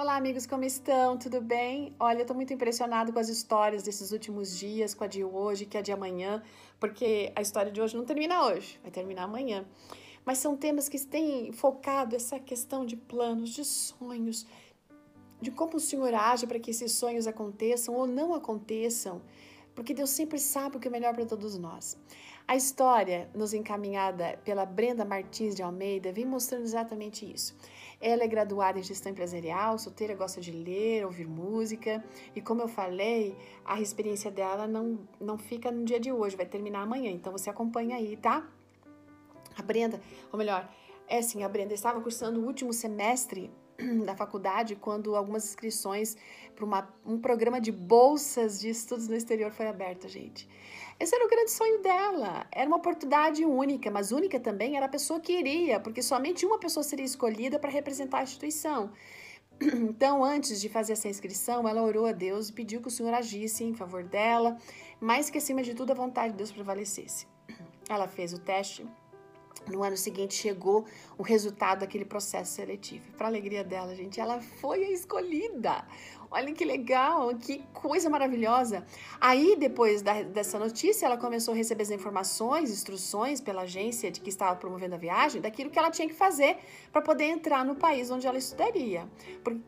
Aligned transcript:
Olá, 0.00 0.16
amigos, 0.16 0.46
como 0.46 0.64
estão? 0.64 1.18
Tudo 1.18 1.42
bem? 1.42 1.94
Olha, 2.00 2.20
eu 2.20 2.24
tô 2.24 2.32
muito 2.32 2.54
impressionado 2.54 3.12
com 3.12 3.18
as 3.18 3.28
histórias 3.28 3.82
desses 3.82 4.12
últimos 4.12 4.56
dias, 4.56 4.94
com 4.94 5.04
a 5.04 5.06
de 5.06 5.22
hoje, 5.22 5.66
que 5.66 5.76
é 5.76 5.80
a 5.80 5.82
de 5.82 5.92
amanhã, 5.92 6.42
porque 6.80 7.30
a 7.36 7.42
história 7.42 7.70
de 7.70 7.82
hoje 7.82 7.94
não 7.94 8.06
termina 8.06 8.46
hoje, 8.46 8.80
vai 8.82 8.90
terminar 8.90 9.24
amanhã. 9.24 9.66
Mas 10.24 10.38
são 10.38 10.56
temas 10.56 10.88
que 10.88 10.98
têm 11.04 11.52
focado 11.52 12.16
essa 12.16 12.40
questão 12.40 12.86
de 12.86 12.96
planos, 12.96 13.50
de 13.50 13.62
sonhos, 13.62 14.46
de 15.38 15.50
como 15.50 15.76
o 15.76 15.80
Senhor 15.80 16.14
age 16.14 16.46
para 16.46 16.58
que 16.58 16.70
esses 16.70 16.92
sonhos 16.92 17.26
aconteçam 17.26 17.94
ou 17.94 18.06
não 18.06 18.32
aconteçam, 18.32 19.20
porque 19.74 19.94
Deus 19.94 20.10
sempre 20.10 20.38
sabe 20.38 20.76
o 20.76 20.80
que 20.80 20.88
é 20.88 20.90
melhor 20.90 21.14
para 21.14 21.24
todos 21.26 21.56
nós. 21.58 21.96
A 22.46 22.56
história, 22.56 23.30
nos 23.32 23.54
encaminhada 23.54 24.38
pela 24.44 24.66
Brenda 24.66 25.04
Martins 25.04 25.54
de 25.54 25.62
Almeida, 25.62 26.12
vem 26.12 26.26
mostrando 26.26 26.64
exatamente 26.64 27.30
isso. 27.30 27.56
Ela 28.00 28.24
é 28.24 28.26
graduada 28.26 28.78
em 28.78 28.82
gestão 28.82 29.12
empresarial, 29.12 29.78
solteira, 29.78 30.14
gosta 30.14 30.40
de 30.40 30.50
ler, 30.50 31.04
ouvir 31.04 31.28
música. 31.28 32.02
E 32.34 32.40
como 32.40 32.62
eu 32.62 32.66
falei, 32.66 33.36
a 33.64 33.80
experiência 33.80 34.30
dela 34.30 34.66
não, 34.66 34.98
não 35.20 35.38
fica 35.38 35.70
no 35.70 35.84
dia 35.84 36.00
de 36.00 36.10
hoje, 36.10 36.34
vai 36.34 36.46
terminar 36.46 36.82
amanhã. 36.82 37.10
Então 37.10 37.30
você 37.30 37.50
acompanha 37.50 37.96
aí, 37.96 38.16
tá? 38.16 38.48
A 39.56 39.62
Brenda, 39.62 40.00
ou 40.32 40.38
melhor, 40.38 40.68
é 41.06 41.18
assim, 41.18 41.42
a 41.44 41.48
Brenda 41.48 41.74
estava 41.74 42.00
cursando 42.00 42.40
o 42.40 42.46
último 42.46 42.72
semestre 42.72 43.50
da 44.04 44.14
faculdade 44.14 44.76
quando 44.76 45.16
algumas 45.16 45.44
inscrições 45.44 46.16
para 46.54 46.88
um 47.04 47.18
programa 47.18 47.60
de 47.60 47.72
bolsas 47.72 48.60
de 48.60 48.68
estudos 48.68 49.08
no 49.08 49.16
exterior 49.16 49.50
foi 49.52 49.66
aberto, 49.66 50.08
gente. 50.08 50.48
Esse 50.98 51.14
era 51.14 51.24
o 51.24 51.28
grande 51.28 51.50
sonho 51.50 51.80
dela. 51.80 52.46
Era 52.52 52.66
uma 52.68 52.76
oportunidade 52.76 53.44
única, 53.44 53.90
mas 53.90 54.12
única 54.12 54.38
também 54.38 54.76
era 54.76 54.86
a 54.86 54.88
pessoa 54.88 55.18
que 55.18 55.32
iria, 55.32 55.80
porque 55.80 56.02
somente 56.02 56.44
uma 56.44 56.58
pessoa 56.58 56.84
seria 56.84 57.06
escolhida 57.06 57.58
para 57.58 57.70
representar 57.70 58.18
a 58.18 58.22
instituição. 58.22 58.92
Então, 59.62 60.24
antes 60.24 60.58
de 60.58 60.70
fazer 60.70 60.94
essa 60.94 61.06
inscrição, 61.06 61.68
ela 61.68 61.82
orou 61.82 62.06
a 62.06 62.12
Deus 62.12 62.48
e 62.48 62.52
pediu 62.52 62.80
que 62.80 62.88
o 62.88 62.90
Senhor 62.90 63.12
agisse 63.12 63.62
em 63.62 63.74
favor 63.74 64.02
dela, 64.02 64.56
mas 64.98 65.28
que 65.28 65.36
acima 65.36 65.62
de 65.62 65.74
tudo 65.74 65.90
a 65.90 65.94
vontade 65.94 66.32
de 66.32 66.38
Deus 66.38 66.50
prevalecesse. 66.50 67.26
Ela 67.86 68.08
fez 68.08 68.32
o 68.32 68.38
teste. 68.38 68.86
No 69.66 69.82
ano 69.82 69.96
seguinte 69.96 70.34
chegou 70.34 70.84
o 71.16 71.22
resultado 71.22 71.80
daquele 71.80 72.04
processo 72.04 72.54
seletivo. 72.54 73.12
Para 73.12 73.28
alegria 73.28 73.62
dela, 73.62 73.94
gente, 73.94 74.20
ela 74.20 74.40
foi 74.40 74.84
a 74.84 74.90
escolhida. 74.90 75.84
Olha 76.32 76.52
que 76.52 76.64
legal, 76.64 77.34
que 77.34 77.58
coisa 77.72 78.08
maravilhosa. 78.08 78.86
Aí, 79.20 79.56
depois 79.56 80.00
da, 80.00 80.22
dessa 80.22 80.60
notícia, 80.60 81.06
ela 81.06 81.16
começou 81.16 81.52
a 81.52 81.56
receber 81.56 81.82
as 81.82 81.90
informações, 81.90 82.70
instruções 82.70 83.40
pela 83.40 83.62
agência 83.62 84.12
de 84.12 84.20
que 84.20 84.28
estava 84.28 84.54
promovendo 84.54 84.94
a 84.94 84.98
viagem, 84.98 85.40
daquilo 85.40 85.70
que 85.70 85.78
ela 85.78 85.90
tinha 85.90 86.06
que 86.06 86.14
fazer 86.14 86.56
para 86.92 87.02
poder 87.02 87.24
entrar 87.24 87.64
no 87.64 87.74
país 87.74 88.10
onde 88.12 88.28
ela 88.28 88.38
estudaria. 88.38 89.08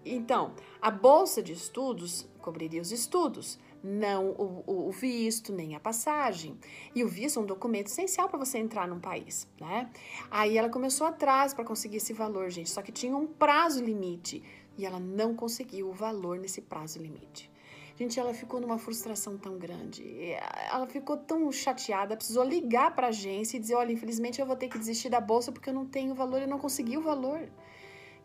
Então, 0.05 0.55
a 0.81 0.91
bolsa 0.91 1.43
de 1.43 1.53
estudos 1.53 2.29
cobriria 2.41 2.81
os 2.81 2.93
estudos, 2.93 3.59
não 3.83 4.31
o, 4.31 4.89
o, 4.89 4.91
visto, 4.91 5.53
nem 5.53 5.75
a 5.75 5.81
passagem. 5.81 6.57
E 6.95 7.03
o 7.03 7.09
visto 7.09 7.39
é 7.39 7.43
um 7.43 7.47
documento 7.47 7.89
essencial 7.89 8.29
para 8.29 8.39
você 8.39 8.59
entrar 8.59 8.87
num 8.87 9.01
país, 9.01 9.49
né? 9.61 9.91
Aí 10.31 10.57
ela 10.57 10.69
começou 10.69 11.07
atrás 11.07 11.53
para 11.53 11.65
conseguir 11.65 11.97
esse 11.97 12.13
valor, 12.13 12.51
gente, 12.51 12.71
só 12.71 12.83
que 12.83 12.93
tinha 12.93 13.17
um 13.17 13.27
prazo 13.27 13.85
limite 13.85 14.43
e 14.77 14.87
ela 14.87 15.01
não 15.01 15.35
conseguiu 15.35 15.89
o 15.91 15.93
valor 15.93 16.39
nesse 16.39 16.61
prazo 16.61 16.99
limite. 16.99 17.51
Gente, 17.95 18.19
ela 18.19 18.33
ficou 18.33 18.59
numa 18.59 18.79
frustração 18.79 19.37
tão 19.37 19.59
grande. 19.59 20.33
Ela 20.73 20.87
ficou 20.87 21.17
tão 21.17 21.53
chateada, 21.53 22.17
precisou 22.17 22.43
ligar 22.43 22.95
para 22.95 23.09
a 23.09 23.11
agência 23.11 23.57
e 23.57 23.61
dizer: 23.61 23.75
olha, 23.75 23.93
infelizmente 23.93 24.41
eu 24.41 24.47
vou 24.47 24.57
ter 24.57 24.69
que 24.69 24.79
desistir 24.79 25.11
da 25.11 25.21
bolsa 25.21 25.53
porque 25.53 25.69
eu 25.69 25.75
não 25.75 25.87
tenho 25.87 26.15
valor, 26.15 26.41
eu 26.41 26.49
não 26.49 26.59
consegui 26.59 26.97
o 26.97 27.03
valor. 27.03 27.49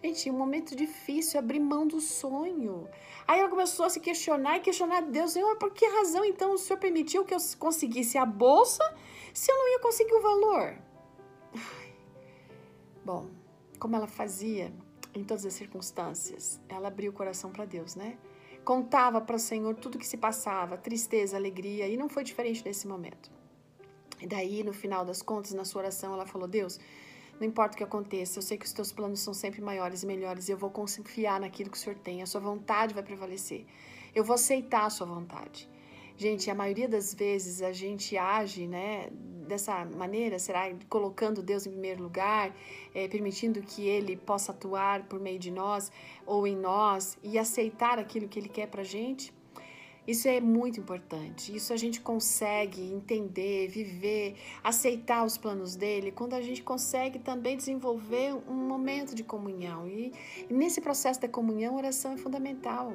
Gente, 0.03 0.29
um 0.29 0.37
momento 0.37 0.75
difícil, 0.75 1.39
abrir 1.39 1.59
mão 1.59 1.87
do 1.87 1.99
sonho. 1.99 2.87
Aí 3.27 3.39
ela 3.39 3.49
começou 3.49 3.85
a 3.85 3.89
se 3.89 3.99
questionar 3.99 4.57
e 4.57 4.61
questionar 4.61 5.01
Deus: 5.01 5.31
Senhor, 5.31 5.55
por 5.57 5.71
que 5.71 5.85
razão 5.85 6.23
então 6.23 6.53
o 6.53 6.57
Senhor 6.57 6.79
permitiu 6.79 7.25
que 7.25 7.33
eu 7.33 7.39
conseguisse 7.57 8.17
a 8.17 8.25
bolsa 8.25 8.83
se 9.33 9.51
eu 9.51 9.55
não 9.55 9.71
ia 9.71 9.79
conseguir 9.79 10.13
o 10.13 10.21
valor? 10.21 10.77
Ai. 11.53 11.93
Bom, 13.03 13.27
como 13.79 13.95
ela 13.95 14.07
fazia, 14.07 14.71
em 15.17 15.23
todas 15.23 15.45
as 15.45 15.53
circunstâncias. 15.53 16.59
Ela 16.69 16.87
abriu 16.87 17.11
o 17.11 17.13
coração 17.13 17.51
para 17.51 17.65
Deus, 17.65 17.95
né? 17.95 18.17
Contava 18.63 19.19
para 19.21 19.35
o 19.35 19.39
Senhor 19.39 19.75
tudo 19.75 19.97
que 19.97 20.05
se 20.05 20.17
passava, 20.17 20.77
tristeza, 20.77 21.37
alegria, 21.37 21.87
e 21.87 21.97
não 21.97 22.09
foi 22.09 22.23
diferente 22.23 22.63
nesse 22.65 22.87
momento. 22.87 23.31
E 24.19 24.27
daí, 24.27 24.63
no 24.63 24.73
final 24.73 25.05
das 25.05 25.21
contas, 25.21 25.53
na 25.53 25.63
sua 25.63 25.81
oração, 25.81 26.13
ela 26.13 26.25
falou: 26.25 26.47
Deus, 26.47 26.79
não 27.39 27.47
importa 27.47 27.75
o 27.75 27.77
que 27.77 27.83
aconteça, 27.83 28.39
eu 28.39 28.43
sei 28.43 28.57
que 28.57 28.65
os 28.65 28.73
teus 28.73 28.91
planos 28.91 29.19
são 29.19 29.33
sempre 29.33 29.61
maiores 29.61 30.03
e 30.03 30.05
melhores, 30.05 30.49
e 30.49 30.51
eu 30.51 30.57
vou 30.57 30.69
confiar 30.69 31.39
naquilo 31.39 31.69
que 31.69 31.77
o 31.77 31.79
Senhor 31.79 31.97
tem, 31.99 32.21
a 32.21 32.25
sua 32.25 32.41
vontade 32.41 32.93
vai 32.93 33.03
prevalecer. 33.03 33.65
Eu 34.15 34.23
vou 34.23 34.33
aceitar 34.33 34.85
a 34.85 34.89
sua 34.89 35.05
vontade. 35.05 35.69
Gente, 36.17 36.49
a 36.49 36.55
maioria 36.55 36.89
das 36.89 37.13
vezes 37.13 37.61
a 37.61 37.71
gente 37.71 38.17
age, 38.17 38.65
né, 38.65 39.07
dessa 39.47 39.85
maneira, 39.85 40.39
será 40.39 40.73
colocando 40.89 41.43
Deus 41.43 41.67
em 41.67 41.69
primeiro 41.69 42.01
lugar, 42.01 42.51
é, 42.95 43.07
permitindo 43.07 43.61
que 43.61 43.87
Ele 43.87 44.17
possa 44.17 44.51
atuar 44.51 45.03
por 45.03 45.19
meio 45.19 45.37
de 45.37 45.51
nós 45.51 45.91
ou 46.25 46.47
em 46.47 46.55
nós 46.55 47.19
e 47.21 47.37
aceitar 47.37 47.99
aquilo 47.99 48.27
que 48.27 48.39
Ele 48.39 48.49
quer 48.49 48.67
para 48.67 48.83
gente? 48.83 49.31
Isso 50.07 50.27
é 50.29 50.39
muito 50.39 50.79
importante. 50.79 51.53
Isso 51.53 51.73
a 51.73 51.77
gente 51.77 51.99
consegue 51.99 52.81
entender, 52.81 53.67
viver, 53.67 54.35
aceitar 54.63 55.25
os 55.25 55.37
planos 55.37 55.75
dele 55.75 56.13
quando 56.13 56.33
a 56.33 56.41
gente 56.41 56.63
consegue 56.63 57.19
também 57.19 57.57
desenvolver 57.57 58.33
um 58.47 58.55
momento 58.55 59.13
de 59.13 59.23
comunhão. 59.23 59.85
E, 59.85 60.13
nesse 60.49 60.79
processo 60.79 61.19
da 61.19 61.27
comunhão, 61.27 61.73
a 61.73 61.77
oração 61.77 62.13
é 62.13 62.17
fundamental. 62.17 62.93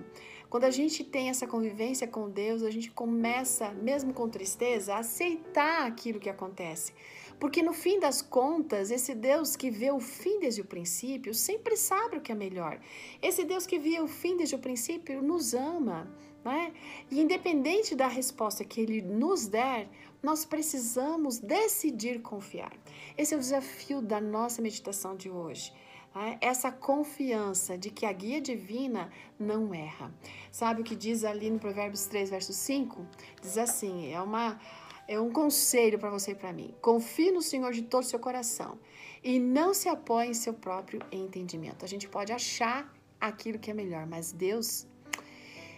Quando 0.48 0.64
a 0.64 0.70
gente 0.70 1.04
tem 1.04 1.28
essa 1.28 1.46
convivência 1.46 2.06
com 2.06 2.30
Deus, 2.30 2.62
a 2.62 2.70
gente 2.70 2.90
começa, 2.90 3.70
mesmo 3.72 4.14
com 4.14 4.28
tristeza, 4.28 4.94
a 4.94 4.98
aceitar 4.98 5.86
aquilo 5.86 6.18
que 6.18 6.30
acontece. 6.30 6.92
Porque 7.38 7.62
no 7.62 7.72
fim 7.72 7.98
das 7.98 8.22
contas, 8.22 8.90
esse 8.90 9.14
Deus 9.14 9.56
que 9.56 9.70
vê 9.70 9.90
o 9.90 9.98
fim 9.98 10.38
desde 10.38 10.60
o 10.60 10.64
princípio 10.64 11.34
sempre 11.34 11.76
sabe 11.76 12.16
o 12.16 12.20
que 12.20 12.32
é 12.32 12.34
melhor. 12.34 12.78
Esse 13.20 13.44
Deus 13.44 13.66
que 13.66 13.78
via 13.78 14.02
o 14.02 14.06
fim 14.06 14.36
desde 14.36 14.54
o 14.54 14.58
princípio 14.58 15.20
nos 15.20 15.52
ama. 15.52 16.08
Né? 16.44 16.72
E 17.10 17.20
independente 17.20 17.94
da 17.94 18.08
resposta 18.08 18.64
que 18.64 18.80
ele 18.80 19.00
nos 19.00 19.46
der, 19.46 19.88
nós 20.22 20.44
precisamos 20.44 21.38
decidir 21.38 22.20
confiar. 22.20 22.72
Esse 23.16 23.34
é 23.34 23.36
o 23.36 23.40
desafio 23.40 24.00
da 24.00 24.20
nossa 24.20 24.62
meditação 24.62 25.16
de 25.16 25.30
hoje. 25.30 25.72
Né? 26.14 26.38
Essa 26.40 26.70
confiança 26.70 27.76
de 27.76 27.90
que 27.90 28.06
a 28.06 28.12
guia 28.12 28.40
divina 28.40 29.10
não 29.38 29.74
erra. 29.74 30.12
Sabe 30.50 30.80
o 30.80 30.84
que 30.84 30.94
diz 30.94 31.24
ali 31.24 31.50
no 31.50 31.58
Provérbios 31.58 32.06
3, 32.06 32.30
verso 32.30 32.52
5? 32.52 33.06
Diz 33.40 33.58
assim: 33.58 34.12
é, 34.12 34.20
uma, 34.20 34.60
é 35.08 35.20
um 35.20 35.30
conselho 35.30 35.98
para 35.98 36.10
você 36.10 36.32
e 36.32 36.34
para 36.34 36.52
mim. 36.52 36.74
Confie 36.80 37.30
no 37.30 37.42
Senhor 37.42 37.72
de 37.72 37.82
todo 37.82 38.02
o 38.02 38.06
seu 38.06 38.18
coração 38.18 38.78
e 39.22 39.38
não 39.38 39.72
se 39.72 39.88
apoie 39.88 40.28
em 40.28 40.34
seu 40.34 40.54
próprio 40.54 41.00
entendimento. 41.10 41.84
A 41.84 41.88
gente 41.88 42.08
pode 42.08 42.32
achar 42.32 42.92
aquilo 43.20 43.58
que 43.58 43.70
é 43.70 43.74
melhor, 43.74 44.06
mas 44.06 44.32
Deus 44.32 44.86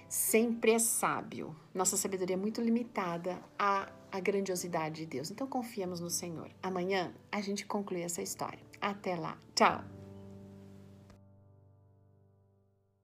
sempre 0.08 0.72
é 0.72 0.78
sábio. 0.78 1.54
Nossa 1.74 1.96
sabedoria 1.96 2.34
é 2.34 2.38
muito 2.38 2.60
limitada 2.60 3.38
à, 3.58 3.88
à 4.10 4.20
grandiosidade 4.20 4.96
de 5.02 5.06
Deus. 5.06 5.30
Então 5.30 5.46
confiamos 5.46 6.00
no 6.00 6.10
Senhor. 6.10 6.50
Amanhã 6.62 7.14
a 7.30 7.40
gente 7.40 7.66
conclui 7.66 8.02
essa 8.02 8.22
história. 8.22 8.60
Até 8.80 9.16
lá. 9.16 9.38
Tchau! 9.54 10.03